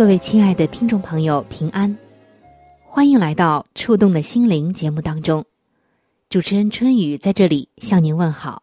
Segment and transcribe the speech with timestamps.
[0.00, 1.94] 各位亲爱的听众朋友，平安，
[2.86, 5.44] 欢迎来到《触动的心灵》节目当中。
[6.30, 8.62] 主持人春雨在这里向您问好，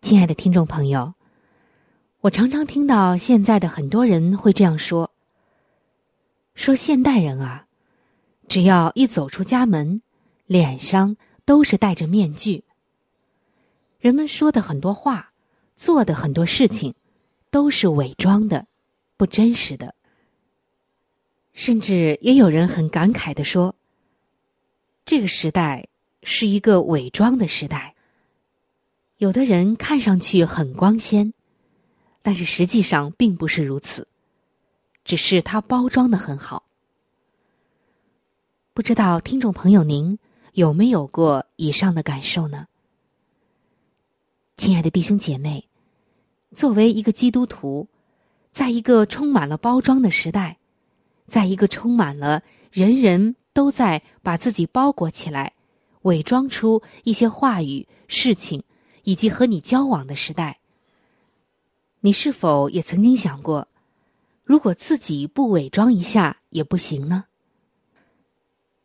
[0.00, 1.14] 亲爱的听众朋友，
[2.22, 5.12] 我常常听到现在的很多人会这样说
[6.56, 7.66] ：“说现代人啊，
[8.48, 10.02] 只要一走出家门，
[10.46, 12.64] 脸上都是戴着面具。
[14.00, 15.30] 人们说的很多话，
[15.76, 16.92] 做的很多事情，
[17.52, 18.66] 都是伪装的，
[19.22, 19.94] 不真实的。
[21.52, 23.76] 甚至也有人很感慨的说。”
[25.06, 25.86] 这个时代
[26.24, 27.94] 是一个伪装的时代。
[29.18, 31.32] 有的人看上去很光鲜，
[32.20, 34.08] 但是实际上并不是如此，
[35.04, 36.64] 只是他包装的很好。
[38.74, 40.18] 不知道听众朋友您
[40.54, 42.66] 有没有过以上的感受呢？
[44.56, 45.68] 亲爱的弟兄姐妹，
[46.56, 47.86] 作为一个基督徒，
[48.52, 50.58] 在一个充满了包装的时代，
[51.26, 53.34] 在一个充满了人人。
[53.54, 55.52] 都在把自己包裹起来，
[56.04, 58.64] 伪装出一些话语、事情，
[59.02, 60.60] 以及和你交往的时代。
[62.00, 63.68] 你是否也曾经想过，
[64.42, 67.26] 如果自己不伪装一下也不行呢？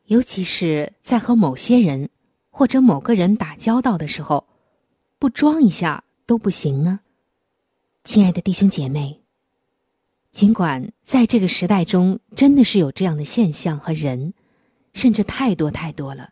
[0.08, 2.10] 尤其是在和某些人
[2.50, 4.46] 或者某个人打交道的时候，
[5.18, 7.00] 不装一下都不行呢？
[8.04, 9.22] 亲爱的弟兄姐妹，
[10.38, 14.36] 尽管在这个时代中真的是有这样的现象和人。
[14.94, 16.32] 甚至太多太多了，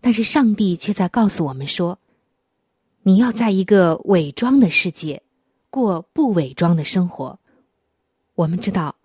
[0.00, 2.00] 但是上帝却在告诉我们说
[3.02, 5.22] ：“你要在一个伪装的世界
[5.70, 7.38] 过不伪装的生活。”
[8.34, 8.96] 我们知道，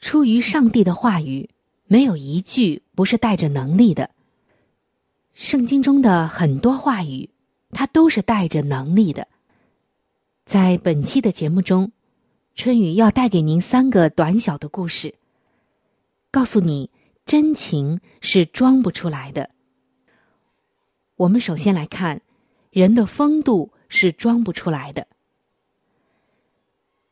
[0.00, 1.50] 出于上帝的话语，
[1.86, 4.10] 没有一句不是带着能力的。
[5.34, 7.30] 圣经中的很多话语，
[7.70, 9.26] 它都是带着能力的。
[10.44, 11.90] 在本期的节目中，
[12.58, 15.14] 春雨要带给您三个短小的故事，
[16.32, 16.90] 告诉你。
[17.24, 19.50] 真情是装不出来的。
[21.14, 22.22] 我们首先来看，
[22.70, 25.06] 人的风度是装不出来的。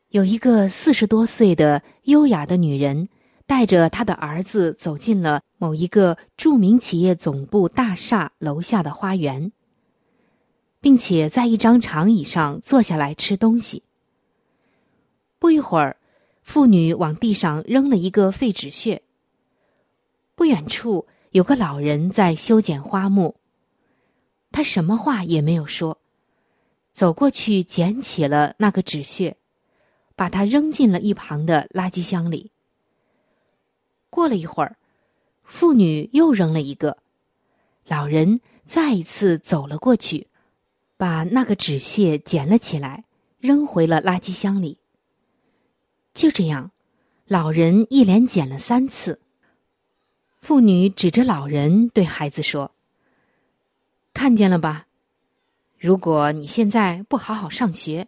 [0.09, 3.07] 有一个四十多岁的优雅的女人，
[3.45, 9.53] 带着她的儿子走进了某一个著名企业总部大厦楼下的花园，
[10.81, 13.83] 并且在一张长椅上坐下来吃东西。
[15.39, 15.97] 不一会儿，
[16.41, 19.03] 妇女往地上扔了一个废纸屑。
[20.35, 23.35] 不远处有个老人在修剪花木。
[24.51, 25.99] 他什么话也没有说，
[26.91, 29.37] 走过去捡起了那个纸屑，
[30.15, 32.51] 把它扔进了一旁的垃圾箱里。
[34.09, 34.77] 过了一会儿，
[35.43, 36.97] 妇女又扔了一个，
[37.85, 40.27] 老人再一次走了过去，
[40.95, 43.03] 把那个纸屑捡了起来，
[43.39, 44.79] 扔回了垃圾箱里。
[46.17, 46.71] 就这样，
[47.27, 49.21] 老人一连捡了三次。
[50.41, 52.71] 妇女指着老人对孩子说
[54.15, 54.87] ：“看见了吧？
[55.77, 58.07] 如果你现在不好好上学，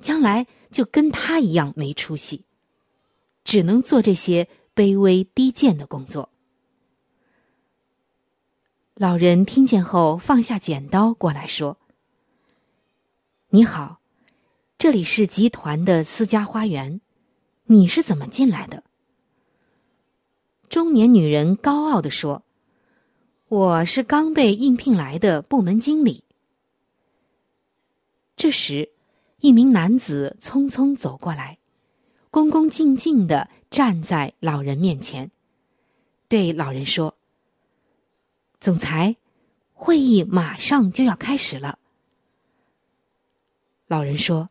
[0.00, 2.46] 将来就跟他一样没出息，
[3.44, 6.30] 只能做这些卑微低贱的工作。”
[8.96, 11.76] 老人听见后放下剪刀过来说
[13.52, 14.00] ：“你好，
[14.78, 17.02] 这里是集团的私家花园，
[17.66, 18.82] 你是怎么进来的？”
[20.68, 22.42] 中年女人高傲的说
[23.48, 26.24] ：“我是刚被应聘来的部门经理。”
[28.36, 28.90] 这时，
[29.40, 31.58] 一名男子匆匆走过来，
[32.30, 35.30] 恭恭敬敬的站在老人面前，
[36.28, 37.16] 对老人说
[38.60, 39.16] ：“总裁，
[39.72, 41.78] 会议马上就要开始了。”
[43.88, 44.50] 老人说：“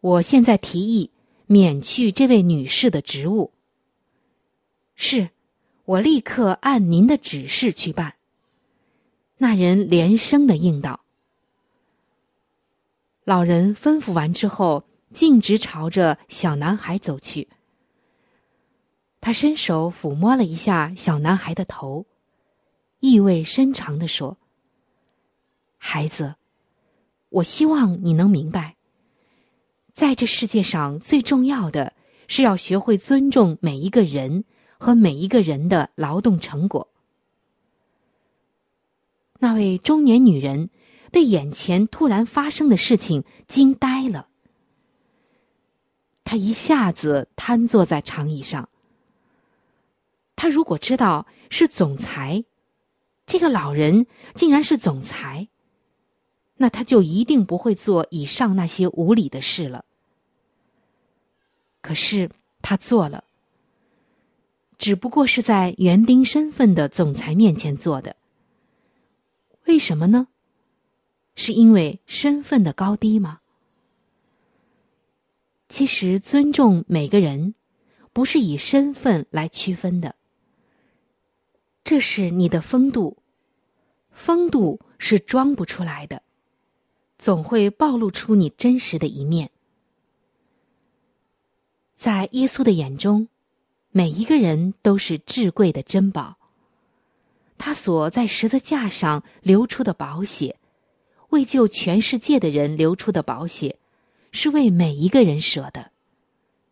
[0.00, 1.10] 我现在提议
[1.52, 3.50] 免去这位女士的职务。
[4.94, 5.30] 是，
[5.84, 8.14] 我立刻按您的指示去办。
[9.38, 11.00] 那人连声的应道。
[13.24, 17.48] 老人吩咐完之后，径直朝着小男孩走去。
[19.20, 22.06] 他伸手抚摸了一下小男孩的头，
[23.00, 24.38] 意味深长的说
[25.78, 26.36] ：“孩子，
[27.28, 28.76] 我希望你能明白，
[29.94, 31.92] 在这世界上最重要的
[32.28, 34.44] 是要学会尊重每一个人
[34.78, 36.88] 和每一个人的劳动成果。”
[39.40, 40.68] 那位中年女人
[41.10, 44.28] 被眼前突然发生的事情惊呆了，
[46.24, 48.68] 她一下子瘫坐在长椅上。
[50.36, 52.44] 她如果知道是总裁，
[53.26, 55.48] 这个老人竟然是总裁，
[56.62, 59.86] 那他就一定不会做以上那些无理的事了。
[61.80, 62.28] 可是
[62.60, 63.24] 他做了，
[64.76, 68.14] 只不过是在园丁身份的总裁面前做的。
[69.64, 70.28] 为什么呢？
[71.34, 73.40] 是因为身份的高低吗？
[75.70, 77.54] 其实，尊重每个人，
[78.12, 80.14] 不是以身份来区分的。
[81.82, 83.16] 这是你的风度，
[84.10, 86.22] 风度是装不出来的，
[87.20, 89.50] 总会暴露出你真实的一面。
[91.98, 93.28] 在耶稣的眼中，
[93.90, 96.38] 每一个人都是至贵的珍宝。
[97.58, 100.56] 他所在十字架上流出的宝血，
[101.28, 103.76] 为救全世界的人流出的宝血，
[104.32, 105.90] 是为每一个人舍的，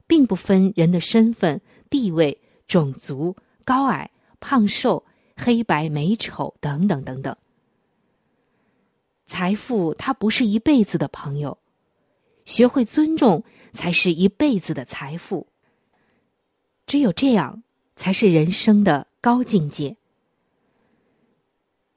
[0.06, 1.60] 并不分人的身份、
[1.90, 3.36] 地位、种族、
[3.66, 4.10] 高矮、
[4.40, 5.04] 胖瘦、
[5.36, 7.36] 黑白美丑等等等等。
[9.28, 11.58] 财富它不是一辈子的朋友，
[12.46, 13.44] 学会尊重
[13.74, 15.46] 才是一辈子的财富。
[16.86, 17.62] 只有这样，
[17.94, 19.98] 才是人生的高境界。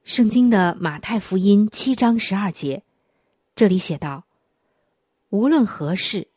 [0.04, 2.84] 圣经的马太福音七章十二节，
[3.56, 4.26] 这里写道
[5.32, 6.28] ：“无论何事，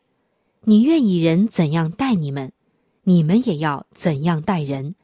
[0.60, 2.52] 你愿意人怎样待你们，
[3.02, 4.94] 你们也要怎样待人，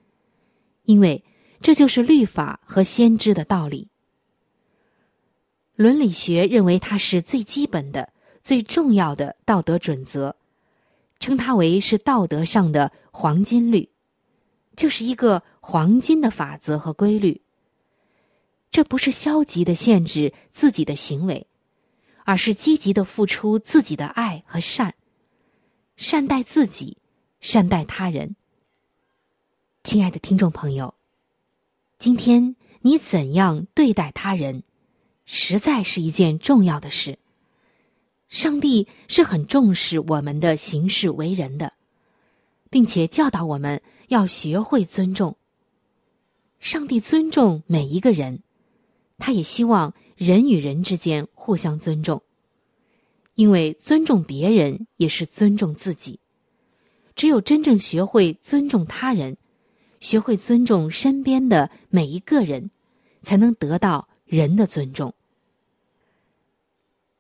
[0.85, 1.25] 因为
[1.61, 3.89] 这就是律法和先知的道理。”
[5.81, 8.13] 伦理学认为它是最基本的、
[8.43, 10.37] 最重要的道德准则，
[11.19, 13.89] 称它为是道德上的黄金律，
[14.77, 17.41] 就是一个黄金的法则和规律。
[18.71, 21.47] 这不是消极的限制自己的行为，
[22.25, 24.95] 而是积极的付出自己的爱和善，
[25.97, 26.99] 善待自己，
[27.41, 28.37] 善待他人。
[29.83, 30.93] 亲爱的听众朋友，
[31.99, 34.63] 今天你怎样对待他人，
[35.25, 37.19] 实在是一件重要的事。
[38.29, 41.73] 上帝是很重视我们的行事为人的，
[42.71, 45.37] 并且教导我们要学会尊重。
[46.61, 48.43] 上帝尊重每一个人。
[49.23, 52.23] 他也希望人与人之间互相尊重，
[53.35, 56.19] 因为尊重别人也是尊重自己。
[57.15, 59.37] 只有真正学会尊重他人，
[60.01, 62.71] 学会尊重身边的每一个人，
[63.23, 65.13] 才能得到人的尊重。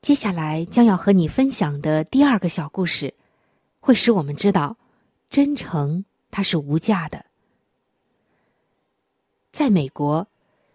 [0.00, 3.12] 接下来将要和你分享的第二个小故事，
[3.80, 4.76] 会使我们知道，
[5.28, 7.26] 真诚它是无价的。
[9.50, 10.28] 在美国。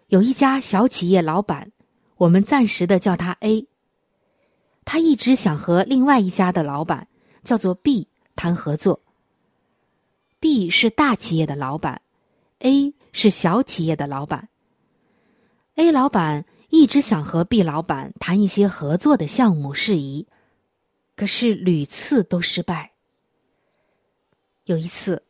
[0.09, 1.71] 有一家小企业老板，
[2.17, 3.65] 我们暂时的叫他 A。
[4.85, 7.07] 他一直想和另外一家的老板，
[7.43, 9.01] 叫做 B 谈合作。
[10.39, 12.01] B 是大企业的老板
[12.59, 14.47] ，A 是小企业的老板。
[15.75, 20.25] A 老板一直想和 B 老板谈一些合作的项目事宜，
[21.17, 22.93] 可是屡次都失败。
[24.63, 25.23] 有一次，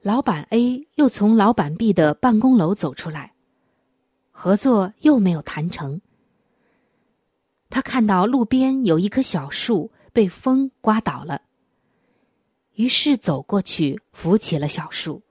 [0.00, 3.34] 老板 A 又从老板 B 的办公楼走出来。
[4.30, 6.00] 合作又没有谈成。
[7.68, 11.42] 他看到路边有一棵小树被风刮倒了，
[12.72, 15.22] 于是走过去扶起了小树。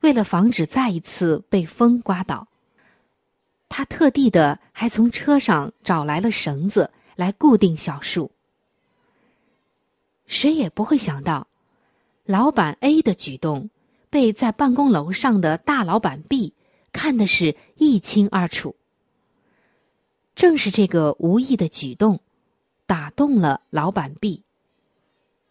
[0.00, 2.48] 为了防止再一次被风刮倒，
[3.70, 8.30] 他特地的还从车上找来了绳子来固定小树。
[10.26, 11.46] 谁也不会想到，
[12.24, 13.70] 老板 A 的举动
[14.10, 16.52] 被在办公楼上的大老板 B。
[16.92, 18.74] 看的是一清二楚。
[20.34, 22.20] 正是这个无意的举动，
[22.84, 24.42] 打动了老板 B。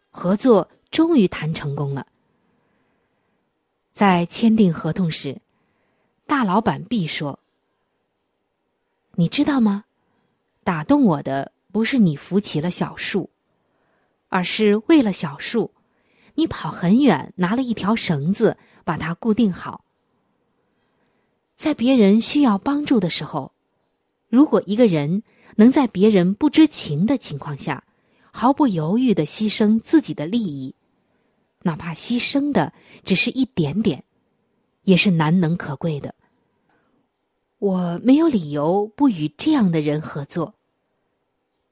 [0.10, 2.08] 合作终于谈成功了。
[3.94, 5.40] 在签订合同时，
[6.28, 7.40] 大老板 B 说
[9.20, 9.84] ：“你知道吗？
[10.64, 13.30] 打动我的不是你扶起了小树，
[14.30, 15.74] 而是为了小树，
[16.36, 19.84] 你跑很远，拿了一条绳子把它固定好。
[21.58, 23.52] 在别人需要帮助的时候，
[24.30, 25.24] 如果一个人
[25.58, 27.84] 能在别人不知情的情况下，
[28.32, 30.74] 毫不犹豫的牺牲自己的利益，
[31.64, 32.72] 哪怕牺牲的
[33.04, 34.02] 只是一点点，
[34.84, 36.16] 也是难能可贵的。
[37.60, 40.56] 我没有理由不与这样的人合作，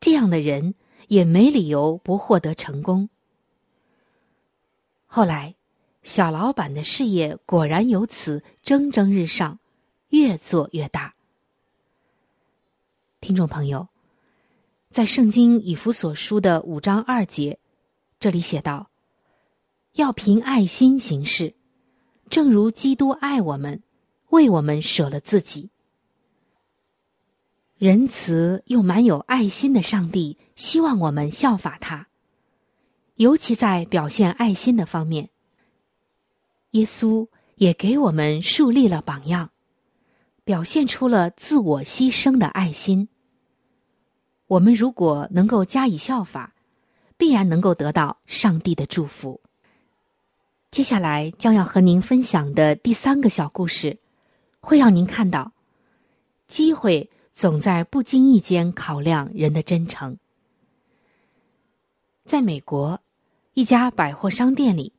[0.01, 0.75] 这样的人
[1.07, 3.07] 也没理由不获得成功。
[5.05, 5.55] 后来，
[6.03, 9.59] 小老板的事业果然由此蒸蒸日上，
[10.09, 11.15] 越做越大。
[13.21, 13.87] 听众朋友，
[14.91, 17.59] 在圣经以弗所书的五章二节，
[18.19, 18.89] 这里写道
[19.95, 21.55] ：“要凭爱心行事，
[22.29, 23.81] 正如基督爱我们，
[24.31, 25.69] 为我们舍了自己。”
[27.77, 32.07] 仁慈又满有爱心的上帝希望我们效法他，
[33.17, 35.29] 尤其在表现爱心的方面。
[36.71, 39.51] 耶稣也给我们树立了榜样，
[40.43, 43.09] 表现出了自我牺牲的爱心。
[44.47, 46.55] 我们如果能够加以效法，
[47.15, 49.39] 必然能够得到上帝的祝福。
[50.71, 53.99] 接下来将要和您分享的第三个小故事，
[54.61, 55.51] 会让您看到
[56.47, 57.07] 机会。
[57.37, 60.17] 总在不经意间考量人的真诚。
[62.25, 62.99] 在美国，
[63.53, 64.91] 一家百货商店里，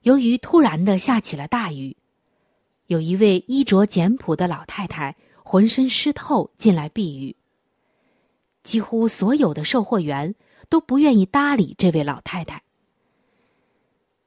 [0.00, 1.94] 由于突然的下起了大雨，
[2.86, 5.14] 有一位衣着简朴的老太太
[5.44, 7.36] 浑身湿透进来避雨。
[8.62, 10.34] 几乎所有的售货员
[10.70, 12.62] 都不愿意搭理这位老太太。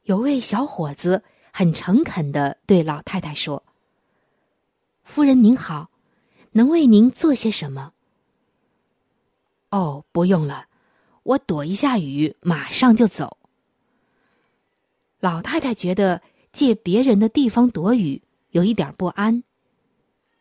[0.04, 3.64] 有位小伙子很诚恳的对老太太说
[5.04, 5.90] ：“夫人您好。”
[6.54, 7.94] 能为您做些什么？
[9.70, 10.68] 哦，不用了，
[11.24, 13.38] 我躲一下雨，马上就走。
[15.20, 19.44] 老太太觉得借别人的地方躲雨有一点不安，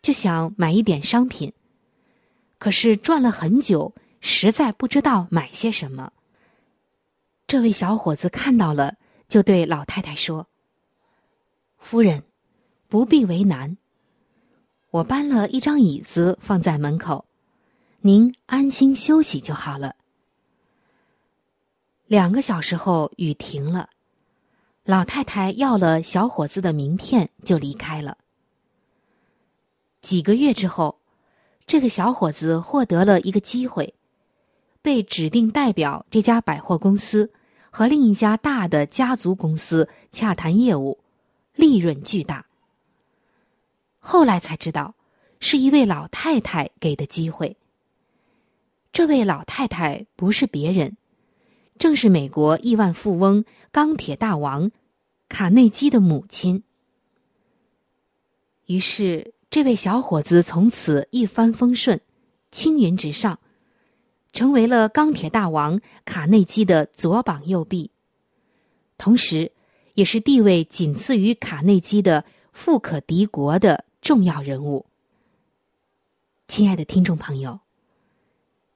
[0.02, 1.52] 就想买一点商品，
[2.58, 6.12] 可是转了很久，实在不知道买些什么。
[7.46, 8.96] 这位小伙子看到了，
[9.28, 10.46] 就对老太太说
[11.78, 12.22] ：“夫人，
[12.88, 13.76] 不必为难。”
[14.92, 17.24] 我搬了一张椅子放在门口，
[18.02, 19.96] 您安心休息就好了。
[22.06, 23.88] 两个小时后，雨停了，
[24.84, 28.18] 老太太要了小伙子的名片就离开了。
[30.02, 30.98] 几个月之后，
[31.66, 33.94] 这个小伙子获得了一个机会，
[34.82, 37.32] 被指定代表这家百货公司
[37.70, 40.98] 和另一家大的家族公司洽谈业务，
[41.54, 42.44] 利润巨大。
[44.04, 44.96] 后来才知道，
[45.38, 47.56] 是一位老太太给的机会。
[48.92, 50.96] 这位老太太不是别人，
[51.78, 54.72] 正是美国亿万富翁、钢铁大王
[55.28, 56.64] 卡内基的母亲。
[58.66, 62.00] 于是，这位小伙子从此一帆风顺，
[62.50, 63.38] 青云直上，
[64.32, 67.92] 成为了钢铁大王卡内基的左膀右臂，
[68.98, 69.52] 同时，
[69.94, 73.84] 也是地位仅次于卡内基的富可敌国的。
[74.02, 74.84] 重要人物，
[76.48, 77.60] 亲爱的听众朋友，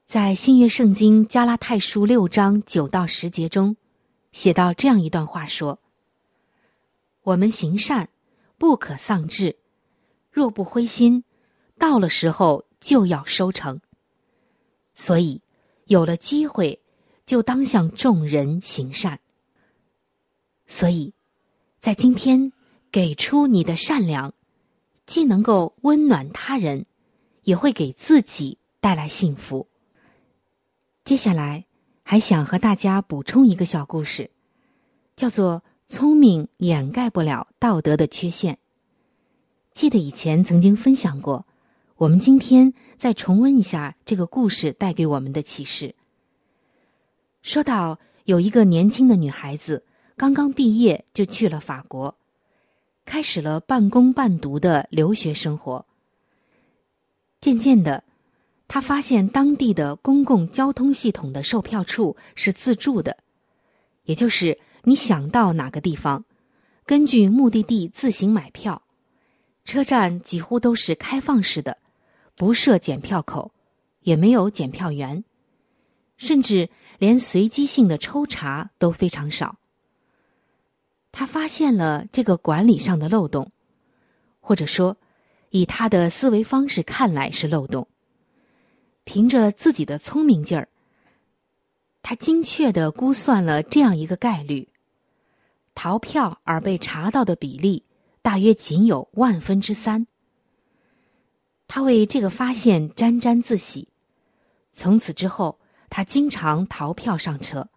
[0.06, 3.76] 在新约圣经加拉太书六章九到十节中，
[4.30, 5.80] 写到这样一段话说
[7.25, 8.09] ：“我们行善，
[8.56, 9.56] 不可丧志；
[10.30, 11.25] 若不灰心，
[11.76, 13.80] 到了时候就要收成。
[14.95, 15.42] 所以，
[15.87, 16.80] 有了机会，
[17.26, 19.18] 就当向众人行善。
[20.68, 21.12] 所以，
[21.80, 22.52] 在今天，
[22.92, 24.33] 给出你的善良。”
[25.06, 26.86] 既能够温暖他人，
[27.42, 29.68] 也会给自己带来幸福。
[31.04, 31.64] 接下来
[32.02, 34.30] 还想和大家补充一个小故事，
[35.14, 38.58] 叫做“聪明掩盖不了道德的缺陷”。
[39.72, 41.46] 记得以前曾经分享过，
[41.96, 45.94] 我们今天再重温一下这个故事带给我们的启示。
[47.42, 49.84] 说到有一个年轻的女孩子，
[50.16, 52.16] 刚刚毕业就去了法国。
[53.06, 55.86] 开始了半工半读的留学生活。
[57.40, 58.02] 渐渐的，
[58.66, 63.16] 他发现当地的公共交通系统的售票处是自助的，
[64.02, 66.25] 也就是你想到哪个地方，
[66.84, 68.82] 根据目的地自行买票。
[69.64, 71.78] 车站几乎都是开放式的，
[72.36, 73.52] 不设检票口，
[74.00, 75.25] 也没有检票员，
[76.16, 79.56] 甚至连随机性的抽查都非常少。
[81.18, 83.50] 他发现了这个管理上的漏洞，
[84.38, 84.99] 或者说，
[85.49, 87.88] 以他的思维方式看来是漏洞。
[89.04, 90.68] 凭着自己的聪明劲儿，
[92.02, 94.68] 他精确的估算了这样一个概率：
[95.75, 97.82] 逃票而被查到的比例
[98.20, 100.06] 大约仅有万分之三。
[101.66, 103.88] 他为这个发现沾沾自喜。
[104.70, 105.58] 从此之后，
[105.88, 107.70] 他经常逃票上车。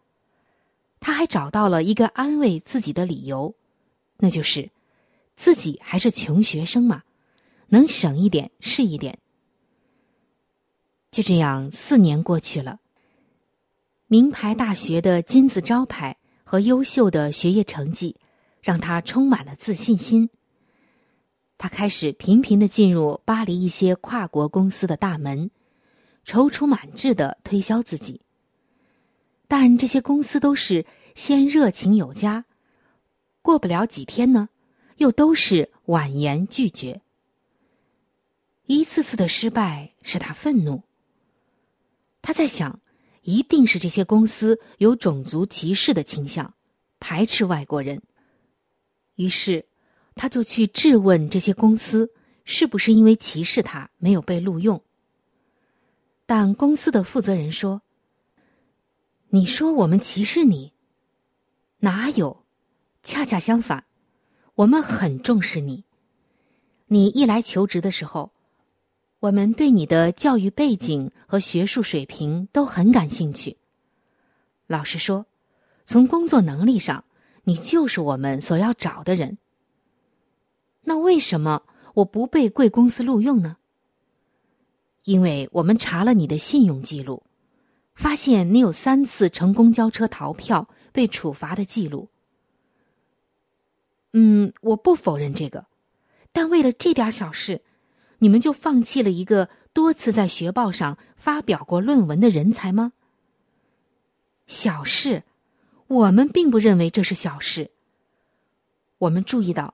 [1.00, 3.56] 他还找到了一个安慰自己的理由，
[4.18, 4.70] 那就是
[5.36, 7.04] 自己还是穷学生嘛，
[7.68, 9.20] 能省一点是一点。
[11.12, 12.80] 就这样，四年过去了。
[14.08, 18.18] 名牌大学的金字招牌和优秀的学业成绩，
[18.62, 20.30] 让他充满了自信心。
[21.58, 25.52] 他开始频频的进入巴黎一些跨国公司的大门，
[26.26, 28.22] 踌躇满志的推销自己。
[29.50, 32.46] 但这些公司都是先热情有加，
[33.42, 34.48] 过不了几天呢，
[34.96, 37.02] 又都是婉言拒绝。
[38.68, 40.82] 一次次的失败使他愤怒。
[42.22, 42.80] 他在想。
[43.24, 46.52] 一定是这些公司有种族歧视的倾向，
[47.00, 48.02] 排斥外国人。
[49.16, 49.64] 于是，
[50.16, 52.10] 他就去质问这些公司
[52.44, 54.82] 是不是因为歧视他没有被录用。
[56.26, 57.80] 但公司的负责人说
[59.30, 60.74] ：“你说我们歧视你？
[61.80, 62.44] 哪有？
[63.04, 63.86] 恰恰相反，
[64.56, 65.84] 我们很重视你。
[66.88, 68.32] 你一来求职的时候。”
[69.20, 73.58] 我们对你的教育背景和学术水平都很感兴趣。
[74.66, 75.26] 老实说，
[75.84, 77.04] 从工作能力上，
[77.44, 79.38] 你就是我们所要找的人。
[80.84, 81.64] 那为什么
[81.96, 83.58] 我不被贵公司录用呢？
[85.04, 87.22] 因为我们查了你的信用记录，
[88.00, 92.08] 发现你有三次乘公交车逃票被处罚的记录。
[94.14, 95.66] 嗯，我不否认这个，
[96.32, 97.62] 但为了这点小事。
[98.22, 102.92] 你们就放弃了一个多次在学报上发表过论文的人才吗？
[104.46, 105.24] 小事，
[105.88, 107.72] 我们并不认为这是小事。
[108.98, 109.74] 我们注意到，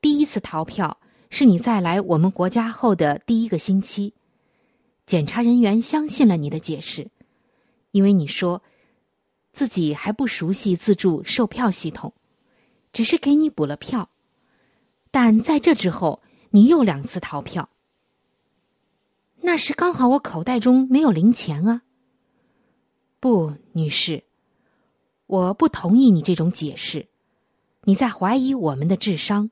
[0.00, 0.96] 第一次逃票
[1.28, 4.14] 是你在来我们国家后的第一个星期，
[5.04, 7.10] 检查人员相信了你的解释，
[7.96, 8.62] 因为你说
[9.52, 12.12] 自己还不熟悉自助售票系统，
[12.92, 14.10] 只是给你补了票，
[15.10, 16.22] 但在这之后。
[16.50, 17.68] 你又两次逃票，
[19.42, 21.82] 那是刚好我口袋中没有零钱啊。
[23.20, 24.24] 不，女士，
[25.26, 27.08] 我不同意你这种解释，
[27.82, 29.50] 你在怀疑我们的智商。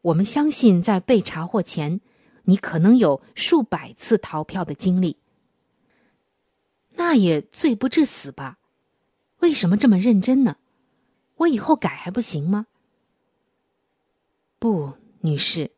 [0.00, 2.00] 我们相信，在被查获前，
[2.44, 5.18] 你可能有数百次逃票的经历。
[6.96, 8.58] 那也罪不至死吧？
[9.40, 10.56] 为什么这么认真呢？
[11.36, 12.66] 我以后改还不行吗？
[14.58, 15.72] 不，女士。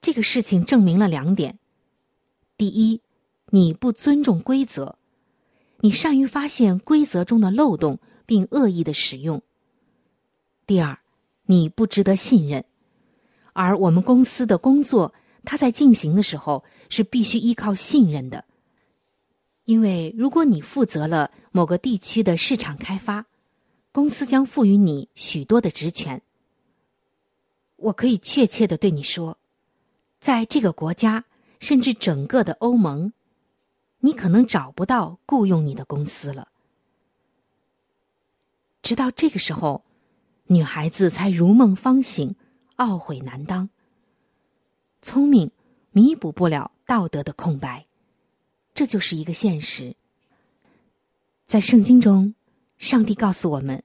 [0.00, 1.58] 这个事情证明了两点：
[2.56, 3.00] 第一，
[3.50, 4.98] 你不尊重规则，
[5.78, 9.38] 你善于发现规则中的漏洞并恶意的使用；
[10.66, 10.98] 第二，
[11.46, 12.64] 你不值得信任，
[13.52, 15.14] 而我们公司的工作，
[15.44, 18.44] 它在进行的时候是必须依靠信任的。
[19.72, 23.24] 因为如果你负责了某个地区的市场开发，
[23.90, 26.20] 公司将赋予你许多的职权。
[27.76, 29.38] 我可以确切的对你说。
[30.20, 31.24] 在这个国家，
[31.58, 33.14] 甚至整个的欧盟，
[34.00, 36.48] 你可能找不到雇佣你的公司了。
[38.82, 39.84] 直到这个时候，
[40.48, 42.36] 女孩子才如梦方醒，
[42.76, 43.70] 懊悔难当。
[45.00, 45.50] 聪明
[45.92, 47.86] 弥补不了道德的空白，
[48.74, 49.94] 这就是一个现实。
[51.46, 52.34] 在圣经中，
[52.78, 53.82] 上帝告诉我们：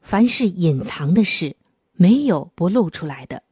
[0.00, 1.54] 凡是隐藏的事，
[1.92, 3.42] 没有不露出来的。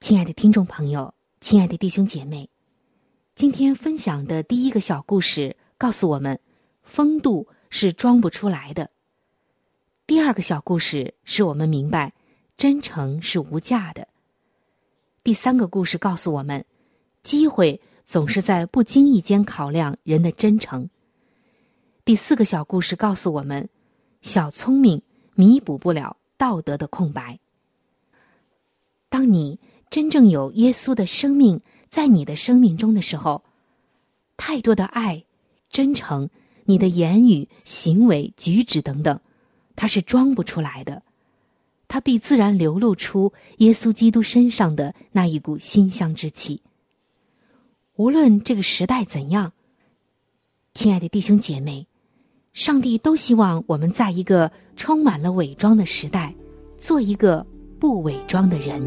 [0.00, 2.48] 亲爱的听众朋友，亲爱的弟兄姐妹，
[3.34, 6.38] 今天分享的第一个小故事告诉我们，
[6.82, 8.90] 风度是装不出来的。
[10.06, 12.12] 第二个小故事使我们明白，
[12.56, 14.08] 真诚是无价的。
[15.22, 16.64] 第三个故事告诉我们，
[17.22, 20.88] 机会总是在不经意间考量人的真诚。
[22.04, 23.68] 第四个小故事告诉我们，
[24.22, 25.02] 小聪明
[25.34, 27.38] 弥补不了道德的空白。
[29.08, 29.58] 当你。
[29.90, 33.42] 真正有耶稣的生命在你的生命中的时候，
[34.36, 35.24] 太多的爱、
[35.68, 36.30] 真诚，
[36.64, 39.18] 你的言语、行为、举止等等，
[39.74, 41.02] 它是装不出来的，
[41.88, 46.62] 它必自然流露出耶稣基督身上的那一股馨香之气。
[48.00, 49.52] 无论这个时代怎样，
[50.72, 51.86] 亲爱的弟兄姐妹，
[52.54, 56.34] 上帝都希望我们在一个充满了伪装的时代，
[56.78, 57.46] 做一个
[57.78, 58.82] 不伪装的人。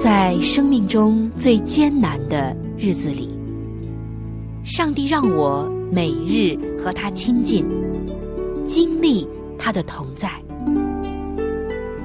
[0.00, 3.36] 在生命中最艰难的日子里，
[4.62, 7.66] 上帝让我每日和他亲近，
[8.64, 9.26] 经历
[9.58, 10.30] 他的同在。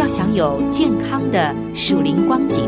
[0.00, 2.66] 要享有健康的属灵光景，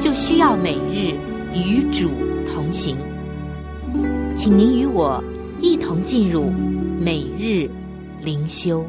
[0.00, 1.14] 就需要每日
[1.52, 2.08] 与主
[2.46, 2.96] 同行。
[4.34, 5.22] 请您与我
[5.60, 6.50] 一同进入
[6.98, 7.68] 每日
[8.22, 8.82] 灵修。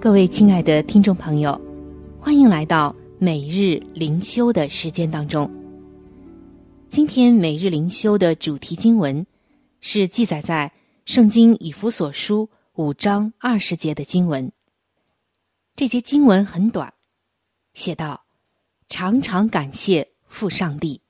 [0.00, 1.60] 各位亲爱的听众朋友，
[2.18, 5.48] 欢迎来到每日灵修的时间当中。
[6.88, 9.26] 今天每日灵修的主题经文
[9.80, 10.72] 是记载在
[11.04, 12.48] 《圣经以弗所书》
[12.82, 14.50] 五章二十节的经文。
[15.74, 16.94] 这节经文很短，
[17.74, 18.24] 写道
[18.88, 21.02] ：“常常感谢父上帝。”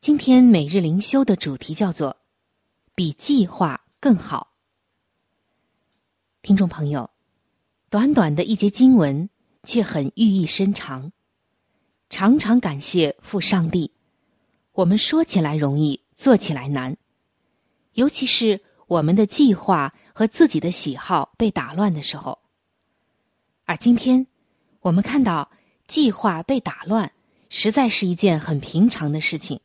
[0.00, 2.16] 今天每日灵修的主题叫做
[2.96, 4.54] “比计划更好”。
[6.42, 7.10] 听众朋友，
[7.88, 9.30] 短短的一节经文，
[9.62, 11.12] 却很寓意深长。
[12.10, 13.92] 常常感谢父上帝。
[14.72, 16.96] 我们说起来容易，做起来难，
[17.92, 22.38] 尤其是我们的计划和自己的喜好被打乱的时候。
[23.66, 24.26] 而今天，
[24.80, 25.50] 我们看到
[25.86, 27.12] 计划被打乱，
[27.50, 29.60] 实在是一件很平常的事情。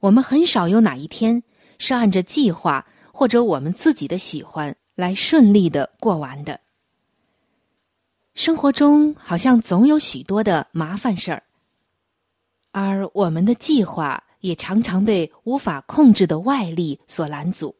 [0.00, 1.42] 我们很少有哪一天
[1.78, 6.60] 是按着计划或者我们自己的喜欢来顺利的过完的。
[8.34, 11.42] 生活中好像总有许多的麻烦事儿。
[12.74, 17.76] 而我们的计划也常常被无法控制的外力所拦阻，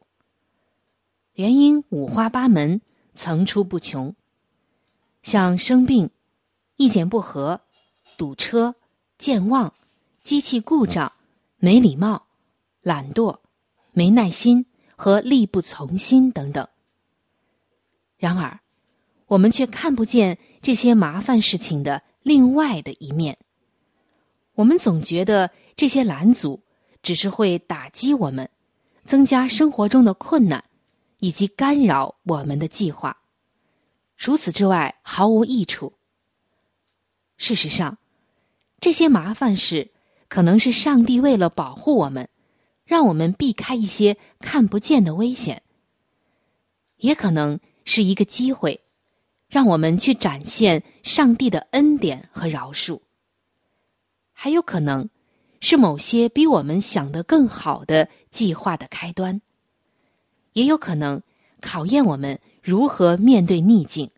[1.33, 2.79] 原因五花八门，
[3.13, 4.15] 层出不穷。
[5.21, 6.09] 像生病、
[6.77, 7.59] 意见不合、
[8.17, 8.73] 堵车、
[9.17, 9.73] 健忘、
[10.23, 11.11] 机器故障、
[11.57, 12.27] 没礼貌、
[12.81, 13.39] 懒惰、
[13.91, 16.65] 没耐心和力不从心等等。
[18.17, 18.61] 然而，
[19.27, 23.37] 我们却看不见这些麻烦事情的另外的一面。
[24.55, 26.63] 我们总觉得这些拦阻
[27.03, 28.49] 只是会打击我们，
[29.05, 30.63] 增加生活中的困难，
[31.19, 33.15] 以及干扰我们的计划。
[34.17, 35.93] 除此之外，毫无益处。
[37.37, 37.97] 事实上，
[38.79, 39.91] 这些麻烦事
[40.29, 42.29] 可能是上帝为了保护我们，
[42.85, 45.57] 让我们避开一些看不见的危险；
[46.97, 48.79] 也可能是一个机会，
[49.49, 53.01] 让我们去展现上帝的恩典和饶恕。
[54.37, 55.09] 还有可能
[55.61, 59.41] 是某些比我们想的更好的计划的开端，
[60.53, 61.23] 也有可能
[61.61, 64.11] 考验我们如何面对逆境。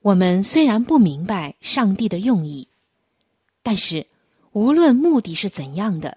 [0.00, 2.66] 我们虽然不明白上帝的用意，
[3.62, 4.06] 但是
[4.52, 6.16] 无论目的是怎样的，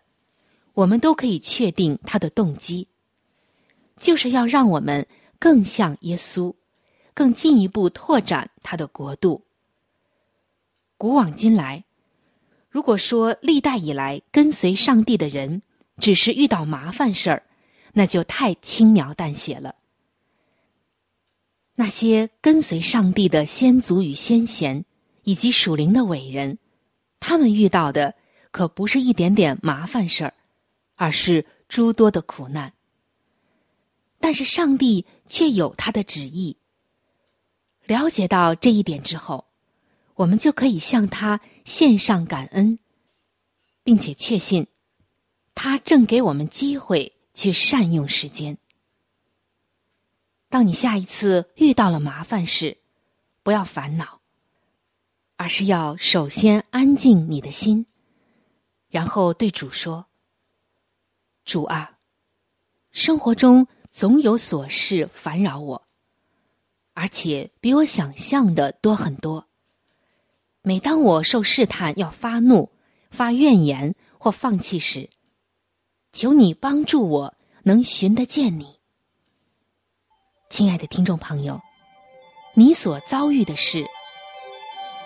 [0.73, 2.87] 我们都可以确定他的动机，
[3.99, 5.05] 就是要让我们
[5.37, 6.55] 更像耶稣，
[7.13, 9.43] 更进一步拓展他的国度。
[10.97, 11.83] 古往今来。
[12.73, 15.61] 如果说历代以来跟随上帝的人
[15.99, 17.43] 只是遇到麻烦事儿，
[17.93, 19.75] 那就太轻描淡写了。
[21.75, 24.83] 那些跟随上帝的先祖与先贤，
[25.21, 26.57] 以及属灵的伟人，
[27.19, 28.15] 他们遇到的
[28.49, 30.33] 可不是一点点麻烦事儿，
[30.95, 32.73] 而是诸多的苦难。
[34.19, 36.57] 但是上帝却有他的旨意。
[37.85, 39.45] 了解到这一点之后，
[40.15, 41.39] 我们就可以向他。
[41.65, 42.79] 献上感恩，
[43.83, 44.67] 并且确信，
[45.55, 48.57] 他正给我们机会去善用时间。
[50.49, 52.77] 当你下一次遇到了麻烦事，
[53.41, 54.21] 不要烦恼，
[55.35, 57.85] 而是要首先安静你的心，
[58.89, 60.05] 然后对主说
[61.43, 61.97] ：“主啊，
[62.91, 65.87] 生活中总有琐事烦扰我，
[66.93, 69.47] 而且比我想象的多很多。”
[70.65, 72.71] 每当我受试探要发怒、
[73.11, 75.09] 发怨言或放弃时，
[76.13, 78.79] 求你帮助我能寻得见你，
[80.49, 81.59] 亲爱的听众朋友，
[82.55, 83.85] 你所遭遇的事，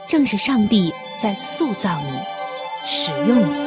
[0.08, 2.20] 正是上帝在塑造你、
[2.86, 3.67] 使用你。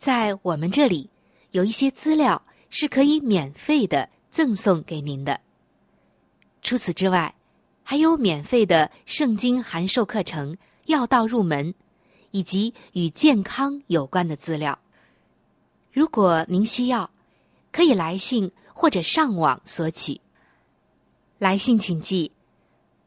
[0.00, 1.10] 在我们这里，
[1.50, 5.38] 有一些资料是可以免费的赠送给您的。
[6.62, 7.34] 除此之外，
[7.82, 11.74] 还有免费的圣经函授课程、要道入门，
[12.30, 14.78] 以及与健康有关的资料。
[15.92, 17.10] 如果您需要，
[17.70, 20.18] 可以来信或者上网索取。
[21.36, 22.32] 来信请寄：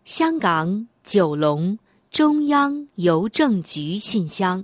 [0.05, 1.79] 香港九龙
[2.11, 4.63] 中央邮政局信箱。